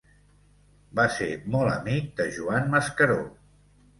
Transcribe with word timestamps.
Va 0.99 1.05
ser 1.17 1.27
molt 1.57 1.73
amic 1.75 2.09
de 2.21 2.27
Joan 2.39 2.67
Mascaró. 2.77 3.21